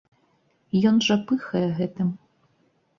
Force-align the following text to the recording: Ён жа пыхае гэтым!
Ён 0.91 0.95
жа 1.09 1.19
пыхае 1.29 1.65
гэтым! 1.85 2.09